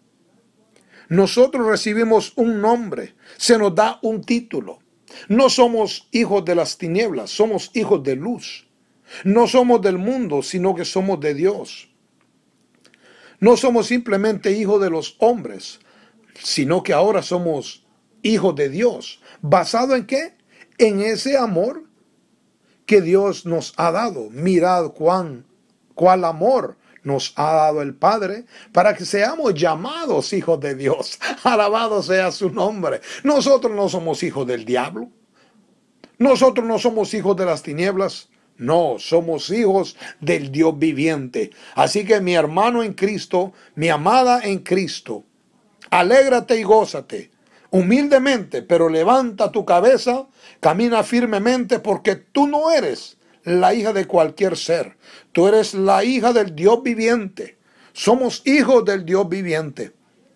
[1.08, 4.78] nosotros recibimos un nombre, se nos da un título.
[5.28, 8.68] No somos hijos de las tinieblas, somos hijos de luz.
[9.24, 11.90] No somos del mundo, sino que somos de Dios.
[13.40, 15.80] No somos simplemente hijos de los hombres,
[16.42, 17.79] sino que ahora somos
[18.22, 19.20] hijos de Dios.
[19.40, 20.34] ¿Basado en qué?
[20.78, 21.84] En ese amor
[22.86, 24.30] que Dios nos ha dado.
[24.30, 25.46] Mirad cuán,
[25.94, 31.18] cuál amor nos ha dado el Padre para que seamos llamados hijos de Dios.
[31.44, 33.00] Alabado sea su nombre.
[33.22, 35.08] Nosotros no somos hijos del diablo.
[36.18, 38.28] Nosotros no somos hijos de las tinieblas.
[38.56, 41.50] No, somos hijos del Dios viviente.
[41.74, 45.24] Así que mi hermano en Cristo, mi amada en Cristo,
[45.88, 47.30] alégrate y gózate.
[47.70, 50.26] Humildemente, pero levanta tu cabeza,
[50.58, 54.96] camina firmemente porque tú no eres la hija de cualquier ser.
[55.32, 57.58] Tú eres la hija del Dios viviente.
[57.92, 59.92] Somos hijos del Dios viviente,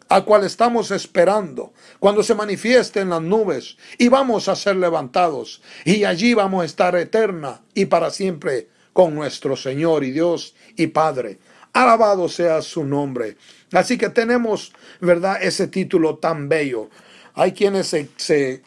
[0.09, 5.63] al cual estamos esperando cuando se manifieste en las nubes y vamos a ser levantados
[5.85, 10.89] y allí vamos a estar eterna y para siempre con nuestro Señor y Dios y
[10.89, 11.39] Padre.
[11.73, 13.37] Alabado sea su nombre.
[13.73, 16.89] Así que tenemos, ¿verdad?, ese título tan bello.
[17.35, 18.63] Hay quienes se, se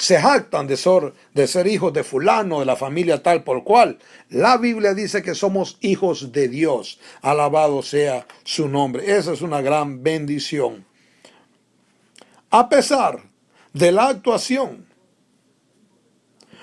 [0.00, 3.98] se jactan de ser, de ser hijos de fulano, de la familia tal por cual.
[4.30, 6.98] La Biblia dice que somos hijos de Dios.
[7.20, 9.14] Alabado sea su nombre.
[9.14, 10.86] Esa es una gran bendición.
[12.48, 13.24] A pesar
[13.74, 14.86] de la actuación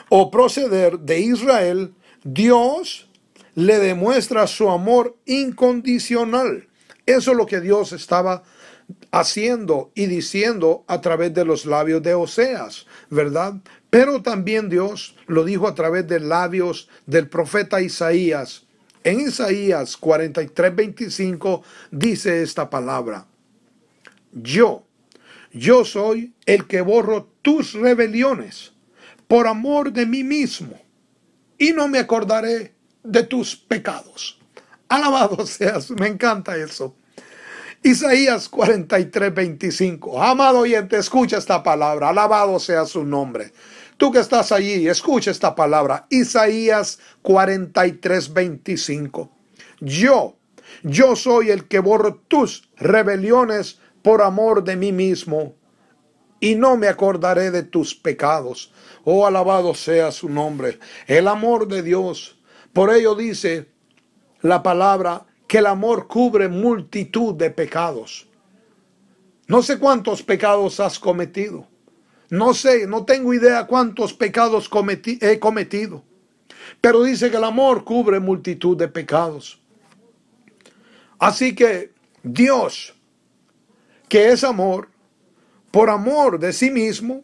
[0.09, 3.07] o proceder de Israel, Dios
[3.53, 6.67] le demuestra su amor incondicional.
[7.05, 8.41] Eso es lo que Dios estaba
[9.11, 13.55] haciendo y diciendo a través de los labios de Oseas, ¿verdad?
[13.89, 18.65] Pero también Dios lo dijo a través de labios del profeta Isaías.
[19.03, 23.25] En Isaías 43, 25 dice esta palabra,
[24.33, 24.85] yo,
[25.53, 28.73] yo soy el que borro tus rebeliones
[29.27, 30.79] por amor de mí mismo
[31.57, 32.73] y no me acordaré
[33.03, 34.39] de tus pecados.
[34.89, 36.95] Alabado seas, me encanta eso.
[37.83, 40.21] Isaías 43, 25.
[40.21, 42.09] Amado oyente, escucha esta palabra.
[42.09, 43.53] Alabado sea su nombre.
[43.97, 46.05] Tú que estás allí, escucha esta palabra.
[46.09, 49.31] Isaías 43, 25.
[49.79, 50.37] Yo,
[50.83, 55.55] yo soy el que borro tus rebeliones por amor de mí mismo
[56.39, 58.73] y no me acordaré de tus pecados.
[59.03, 60.79] Oh, alabado sea su nombre.
[61.05, 62.39] El amor de Dios.
[62.73, 63.69] Por ello dice
[64.41, 68.27] la palabra que el amor cubre multitud de pecados.
[69.47, 71.67] No sé cuántos pecados has cometido.
[72.29, 74.69] No sé, no tengo idea cuántos pecados
[75.21, 76.03] he cometido.
[76.81, 79.61] Pero dice que el amor cubre multitud de pecados.
[81.17, 82.93] Así que Dios,
[84.09, 84.89] que es amor,
[85.71, 87.23] por amor de sí mismo,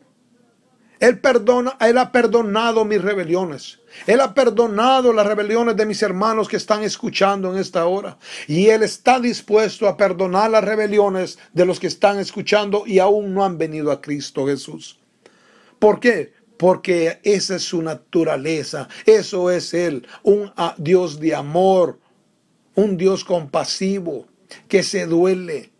[1.03, 3.79] él perdona, Él ha perdonado mis rebeliones.
[4.07, 8.17] Él ha perdonado las rebeliones de mis hermanos que están escuchando en esta hora.
[8.47, 13.33] Y Él está dispuesto a perdonar las rebeliones de los que están escuchando y aún
[13.33, 14.97] no han venido a Cristo Jesús.
[15.77, 16.35] ¿Por qué?
[16.55, 18.87] Porque esa es su naturaleza.
[19.05, 21.99] Eso es Él, un ah, Dios de amor,
[22.75, 24.27] un Dios compasivo,
[24.69, 25.73] que se duele,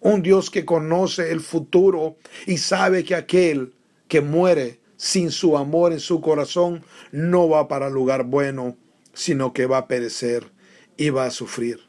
[0.00, 3.72] un Dios que conoce el futuro y sabe que aquel
[4.12, 8.76] que muere sin su amor en su corazón no va para lugar bueno,
[9.14, 10.52] sino que va a perecer
[10.98, 11.80] y va a sufrir.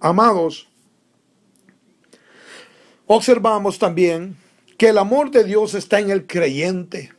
[0.00, 0.68] Amados,
[3.06, 4.36] observamos también
[4.76, 7.14] que el amor de Dios está en el creyente.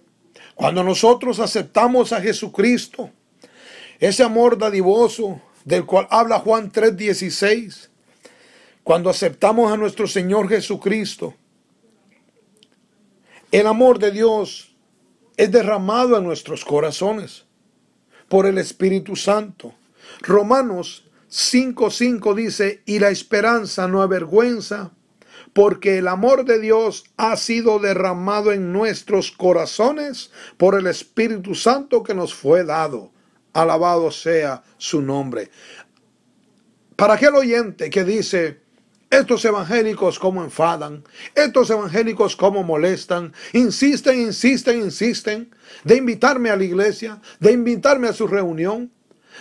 [0.54, 3.10] Cuando nosotros aceptamos a Jesucristo,
[4.00, 7.90] ese amor dadivoso del cual habla Juan 3:16,
[8.84, 11.34] cuando aceptamos a nuestro Señor Jesucristo,
[13.60, 14.76] el amor de Dios
[15.38, 17.46] es derramado en nuestros corazones
[18.28, 19.74] por el Espíritu Santo.
[20.20, 24.92] Romanos 5.5 dice, y la esperanza no avergüenza,
[25.54, 32.04] porque el amor de Dios ha sido derramado en nuestros corazones por el Espíritu Santo
[32.04, 33.14] que nos fue dado.
[33.54, 35.50] Alabado sea su nombre.
[36.98, 38.65] Para aquel oyente que dice,
[39.16, 41.04] estos evangélicos como enfadan,
[41.34, 48.14] estos evangélicos como molestan, insisten, insisten, insisten, de invitarme a la iglesia, de invitarme a
[48.14, 48.92] su reunión,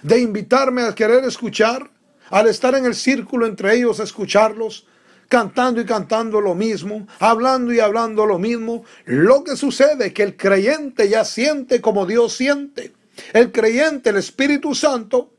[0.03, 1.91] de invitarme a querer escuchar,
[2.31, 4.87] al estar en el círculo entre ellos escucharlos,
[5.29, 8.85] cantando y cantando lo mismo, hablando y hablando lo mismo.
[9.05, 12.93] Lo que sucede es que el creyente ya siente como Dios siente.
[13.33, 15.33] El creyente, el Espíritu Santo,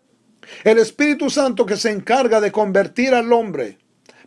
[0.63, 3.79] el Espíritu Santo que se encarga de convertir al hombre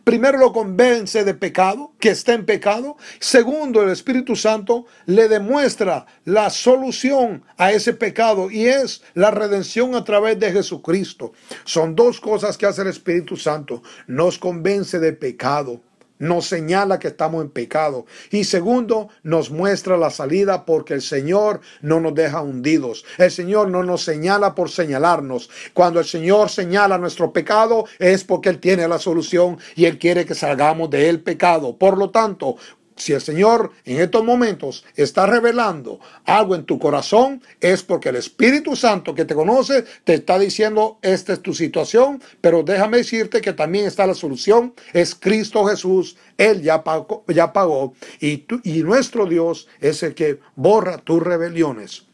[0.03, 2.97] Primero lo convence de pecado, que está en pecado.
[3.19, 9.95] Segundo, el Espíritu Santo le demuestra la solución a ese pecado y es la redención
[9.95, 11.33] a través de Jesucristo.
[11.63, 13.83] Son dos cosas que hace el Espíritu Santo.
[14.07, 15.81] Nos convence de pecado
[16.19, 18.05] nos señala que estamos en pecado.
[18.29, 23.05] Y segundo, nos muestra la salida porque el Señor no nos deja hundidos.
[23.17, 25.49] El Señor no nos señala por señalarnos.
[25.73, 30.25] Cuando el Señor señala nuestro pecado es porque Él tiene la solución y Él quiere
[30.25, 31.77] que salgamos de el pecado.
[31.77, 32.57] Por lo tanto,
[32.99, 38.17] si el Señor en estos momentos está revelando algo en tu corazón, es porque el
[38.17, 43.41] Espíritu Santo que te conoce te está diciendo, esta es tu situación, pero déjame decirte
[43.41, 49.67] que también está la solución, es Cristo Jesús, Él ya pagó, y, y nuestro Dios
[49.79, 52.05] es el que borra tus rebeliones.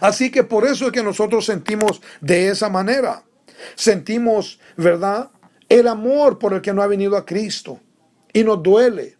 [0.00, 3.24] Así que por eso es que nosotros sentimos de esa manera.
[3.74, 5.30] Sentimos, ¿verdad?
[5.68, 7.80] El amor por el que no ha venido a Cristo.
[8.32, 9.16] Y nos duele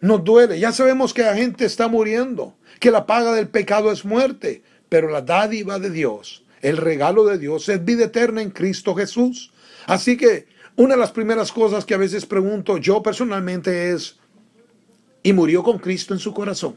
[0.00, 0.58] nos duele.
[0.58, 5.10] Ya sabemos que la gente está muriendo, que la paga del pecado es muerte, pero
[5.10, 9.52] la dádiva de Dios, el regalo de Dios es vida eterna en Cristo Jesús.
[9.86, 14.18] Así que una de las primeras cosas que a veces pregunto yo personalmente es,
[15.22, 16.76] ¿y murió con Cristo en su corazón?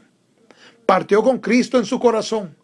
[0.86, 2.56] ¿Partió con Cristo en su corazón?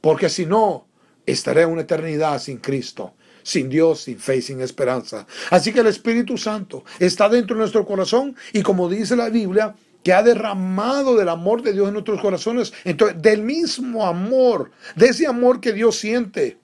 [0.00, 0.86] Porque si no,
[1.26, 5.26] estaré una eternidad sin Cristo sin Dios, sin fe, sin esperanza.
[5.50, 9.76] Así que el Espíritu Santo está dentro de nuestro corazón y como dice la Biblia,
[10.04, 12.72] que ha derramado del amor de Dios en nuestros corazones.
[12.84, 16.58] Entonces, del mismo amor, de ese amor que Dios siente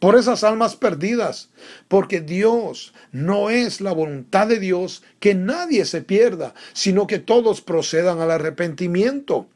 [0.00, 1.50] por esas almas perdidas,
[1.86, 7.60] porque Dios no es la voluntad de Dios que nadie se pierda, sino que todos
[7.60, 9.46] procedan al arrepentimiento.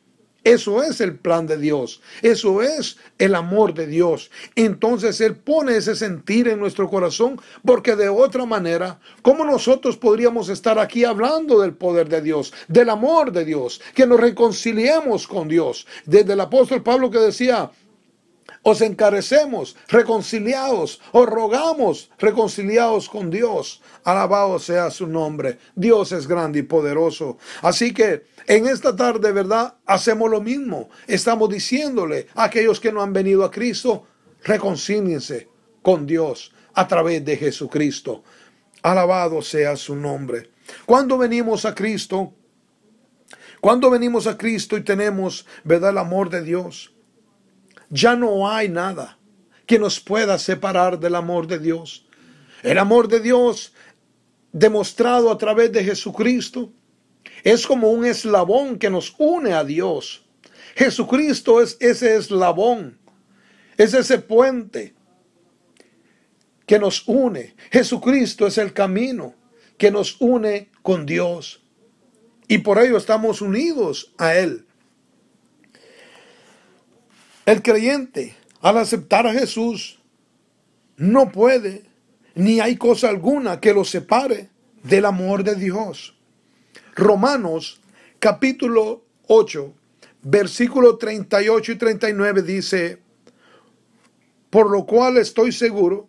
[0.45, 2.03] Eso es el plan de Dios.
[2.21, 4.31] Eso es el amor de Dios.
[4.55, 10.51] Entonces Él pone ese sentir en nuestro corazón porque de otra manera, ¿cómo nosotros podríamos
[10.51, 15.49] estar aquí hablando del poder de Dios, del amor de Dios, que nos reconciliemos con
[15.49, 15.87] Dios?
[16.05, 17.71] Desde el apóstol Pablo que decía,
[18.65, 23.83] os encarecemos, reconciliados, os rogamos, reconciliados con Dios.
[24.05, 25.59] Alabado sea su nombre.
[25.75, 27.37] Dios es grande y poderoso.
[27.61, 29.75] Así que en esta tarde, ¿verdad?
[29.85, 30.89] Hacemos lo mismo.
[31.07, 34.07] Estamos diciéndole a aquellos que no han venido a Cristo,
[34.43, 35.47] reconcíliense
[35.83, 38.25] con Dios a través de Jesucristo.
[38.83, 40.53] Alabado sea su nombre.
[40.87, 42.33] Cuando venimos a Cristo,
[43.61, 45.91] cuando venimos a Cristo y tenemos, ¿verdad?
[45.91, 46.94] El amor de Dios
[47.95, 49.17] ya no hay nada
[49.67, 52.05] que nos pueda separar del amor de Dios.
[52.65, 53.73] El amor de Dios
[54.53, 56.73] demostrado a través de Jesucristo
[57.45, 60.27] es como un eslabón que nos une a Dios.
[60.75, 62.99] Jesucristo es ese eslabón,
[63.77, 64.95] es ese puente
[66.67, 67.55] que nos une.
[67.71, 69.37] Jesucristo es el camino
[69.79, 71.63] que nos une con Dios.
[72.49, 74.64] Y por ello estamos unidos a Él.
[77.47, 79.99] El creyente, al aceptar a Jesús,
[80.97, 81.85] no puede,
[82.35, 84.49] ni hay cosa alguna que lo separe
[84.83, 86.17] del amor de Dios.
[86.95, 87.81] Romanos
[88.19, 89.75] capítulo 8,
[90.23, 92.99] versículo 38 y 39 dice,
[94.49, 96.09] por lo cual estoy seguro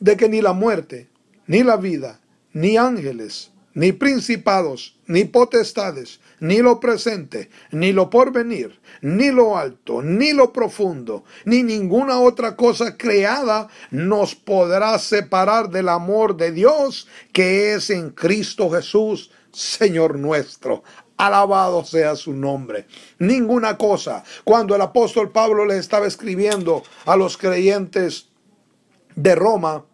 [0.00, 1.10] de que ni la muerte,
[1.46, 2.20] ni la vida,
[2.54, 10.00] ni ángeles, ni principados, ni potestades, ni lo presente, ni lo porvenir, ni lo alto,
[10.02, 17.08] ni lo profundo, ni ninguna otra cosa creada nos podrá separar del amor de Dios
[17.32, 20.82] que es en Cristo Jesús, Señor nuestro.
[21.16, 22.86] Alabado sea su nombre.
[23.20, 24.24] Ninguna cosa.
[24.42, 28.30] Cuando el apóstol Pablo le estaba escribiendo a los creyentes
[29.14, 29.84] de Roma,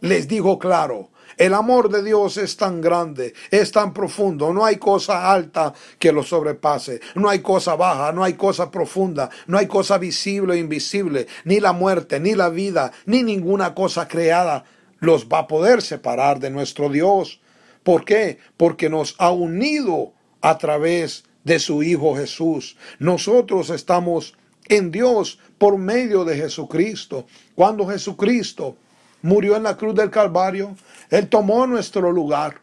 [0.00, 4.52] les dijo claro, El amor de Dios es tan grande, es tan profundo.
[4.52, 7.00] No hay cosa alta que lo sobrepase.
[7.14, 11.26] No hay cosa baja, no hay cosa profunda, no hay cosa visible o invisible.
[11.44, 14.64] Ni la muerte, ni la vida, ni ninguna cosa creada
[15.00, 17.40] los va a poder separar de nuestro Dios.
[17.82, 18.38] ¿Por qué?
[18.56, 22.76] Porque nos ha unido a través de su Hijo Jesús.
[22.98, 24.34] Nosotros estamos
[24.68, 27.26] en Dios por medio de Jesucristo.
[27.54, 28.76] Cuando Jesucristo
[29.22, 30.76] murió en la cruz del Calvario,
[31.10, 32.60] Él tomó nuestro lugar.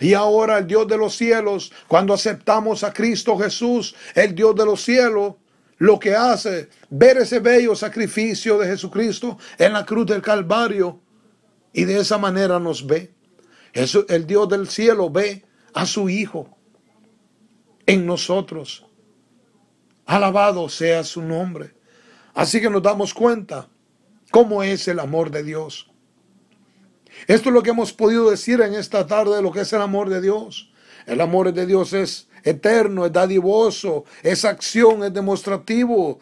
[0.00, 4.64] Y ahora el Dios de los cielos, cuando aceptamos a Cristo Jesús, el Dios de
[4.64, 5.34] los cielos,
[5.78, 11.00] lo que hace, ver ese bello sacrificio de Jesucristo en la cruz del Calvario,
[11.72, 13.12] y de esa manera nos ve.
[13.74, 15.44] Eso, el Dios del cielo ve
[15.74, 16.56] a su Hijo
[17.84, 18.86] en nosotros.
[20.06, 21.74] Alabado sea su nombre.
[22.32, 23.68] Así que nos damos cuenta
[24.30, 25.90] cómo es el amor de Dios.
[27.26, 29.82] Esto es lo que hemos podido decir en esta tarde de lo que es el
[29.82, 30.70] amor de Dios.
[31.06, 36.20] El amor de Dios es eterno, es dadivoso, es acción, es demostrativo.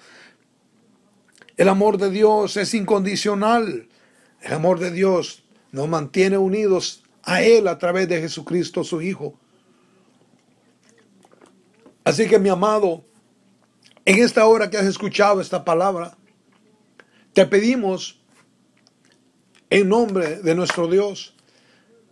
[1.57, 3.89] El amor de Dios es incondicional.
[4.41, 9.35] El amor de Dios nos mantiene unidos a Él a través de Jesucristo su Hijo.
[12.05, 13.05] Así que mi amado,
[14.05, 16.17] en esta hora que has escuchado esta palabra,
[17.33, 18.21] te pedimos
[19.75, 21.35] en nombre de nuestro Dios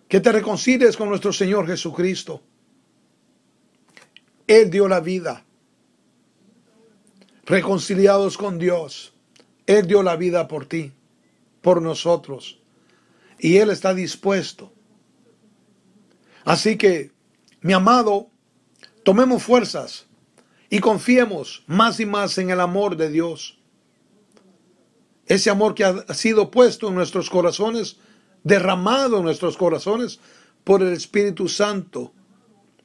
[0.09, 2.43] que te reconcilies con nuestro Señor Jesucristo.
[4.49, 5.45] Él dio la vida.
[7.45, 9.15] Reconciliados con Dios.
[9.65, 10.93] Él dio la vida por ti,
[11.61, 12.59] por nosotros.
[13.39, 14.73] Y Él está dispuesto.
[16.45, 17.13] Así que,
[17.61, 18.29] mi amado,
[19.05, 20.09] tomemos fuerzas
[20.69, 23.62] y confiemos más y más en el amor de Dios.
[25.27, 27.97] Ese amor que ha sido puesto en nuestros corazones,
[28.43, 30.21] derramado en nuestros corazones
[30.65, 32.13] por el Espíritu Santo.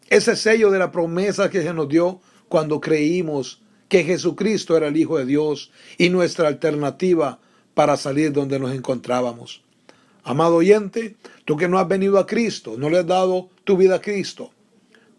[0.10, 4.98] Ese sello de la promesa que se nos dio cuando creímos que Jesucristo era el
[4.98, 7.40] Hijo de Dios y nuestra alternativa
[7.74, 9.64] para salir donde nos encontrábamos.
[10.24, 11.16] Amado oyente,
[11.46, 14.52] tú que no has venido a Cristo, no le has dado tu vida a Cristo,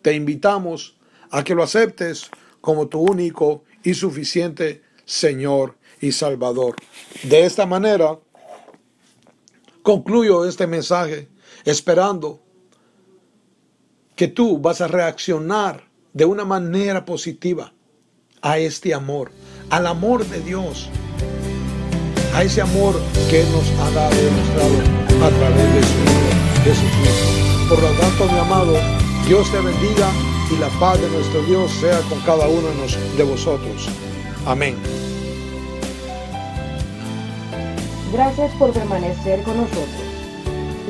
[0.02, 0.96] te invitamos
[1.30, 6.76] a que lo aceptes como tu único y suficiente Señor y Salvador.
[7.22, 8.18] De esta manera,
[9.82, 11.28] concluyo este mensaje
[11.64, 12.40] esperando
[14.16, 17.72] que tú vas a reaccionar de una manera positiva
[18.42, 19.30] a este amor,
[19.70, 20.88] al amor de Dios,
[22.34, 27.68] a ese amor que nos ha dado demostrado a través de su Hijo Jesucristo.
[27.68, 28.74] Por lo tanto, mi amado,
[29.26, 30.10] Dios te bendiga
[30.50, 32.68] y la paz de nuestro Dios sea con cada uno
[33.16, 33.88] de vosotros.
[34.46, 35.07] Amén.
[38.12, 39.88] Gracias por permanecer con nosotros,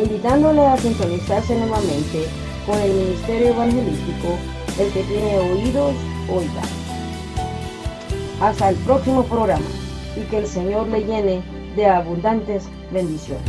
[0.00, 2.26] invitándole a sintonizarse nuevamente
[2.64, 4.38] con el Ministerio Evangelístico,
[4.78, 5.94] el que tiene oídos,
[6.30, 6.62] oiga.
[8.40, 9.66] Hasta el próximo programa
[10.16, 11.42] y que el Señor le llene
[11.74, 13.42] de abundantes bendiciones.